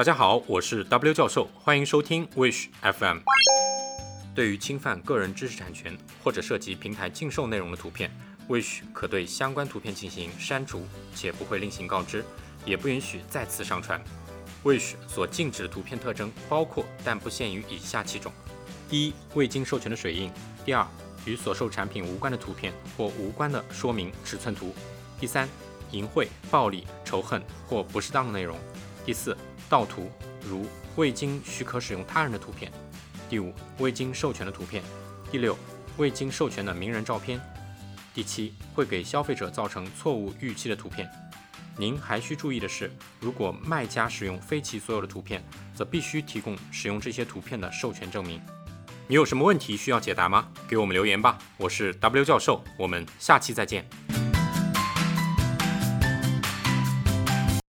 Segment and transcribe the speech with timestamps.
[0.00, 3.18] 大家好，我是 W 教授，欢迎收听 Wish FM。
[4.34, 8.10] 对于侵犯个人知识产权或者涉及平台禁售内容的图片
[8.48, 12.24] ，Wish 可对相关图片进行删除，且不会另行告知，
[12.64, 14.02] 也不允许再次上传。
[14.64, 18.32] Wish 所禁止的图片特征包括，但不限于以下七种：
[18.88, 20.30] 第一，未经授权的水印；
[20.64, 20.86] 第二，
[21.26, 24.68] 与所售产品无关的图片或无关的说明尺寸图；
[25.20, 25.46] 第三，
[25.90, 28.56] 淫秽、暴力、仇恨或不适当的内容；
[29.04, 29.36] 第四，
[29.70, 30.10] 盗图，
[30.46, 30.66] 如
[30.96, 32.68] 未经许可使用他人的图片；
[33.28, 34.82] 第五，未经授权的图片；
[35.30, 35.56] 第六，
[35.96, 37.38] 未经授权的名人照片；
[38.12, 41.08] 第七，会给消费者造成错误预期的图片。
[41.78, 45.40] 您还需注意的是，如果卖家使用非其所有的图片，
[45.72, 48.42] 则必须提供使用这些图片的授权证明。
[49.06, 50.48] 你有什么问题需要解答吗？
[50.68, 51.38] 给我们留言吧。
[51.56, 53.88] 我是 W 教授，我们下期再见。